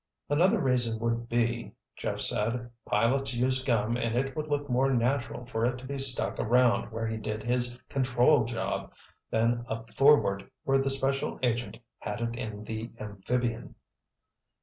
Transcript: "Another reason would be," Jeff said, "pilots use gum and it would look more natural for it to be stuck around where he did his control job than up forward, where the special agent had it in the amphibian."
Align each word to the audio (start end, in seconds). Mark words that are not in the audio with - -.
"Another 0.31 0.59
reason 0.59 0.99
would 0.99 1.29
be," 1.29 1.73
Jeff 1.95 2.21
said, 2.21 2.71
"pilots 2.87 3.35
use 3.35 3.63
gum 3.63 3.97
and 3.97 4.15
it 4.15 4.35
would 4.35 4.47
look 4.47 4.67
more 4.67 4.91
natural 4.91 5.45
for 5.45 5.63
it 5.63 5.77
to 5.77 5.85
be 5.85 5.99
stuck 5.99 6.39
around 6.39 6.91
where 6.91 7.05
he 7.05 7.17
did 7.17 7.43
his 7.43 7.77
control 7.87 8.43
job 8.45 8.91
than 9.29 9.63
up 9.69 9.91
forward, 9.93 10.49
where 10.63 10.79
the 10.81 10.89
special 10.89 11.37
agent 11.43 11.77
had 11.99 12.19
it 12.19 12.35
in 12.35 12.63
the 12.63 12.89
amphibian." 12.99 13.75